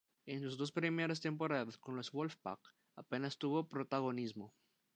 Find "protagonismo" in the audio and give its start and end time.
3.67-4.51